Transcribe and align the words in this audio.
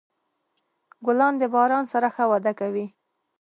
ګلان 1.05 1.33
د 1.37 1.43
باران 1.53 1.85
سره 1.93 2.07
ښه 2.15 2.25
وده 2.31 2.53
کوي. 2.59 2.85